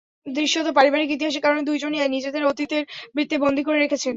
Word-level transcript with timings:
দৃশ্যত 0.27 0.67
পারিবারিক 0.77 1.09
ইতিহাসের 1.11 1.43
কারণে 1.45 1.61
দুজনই 1.63 1.99
নিজেদের 2.07 2.43
অতীতের 2.45 2.83
বৃত্তে 3.15 3.37
বন্দী 3.43 3.63
করে 3.63 3.77
রেখেছেন। 3.79 4.09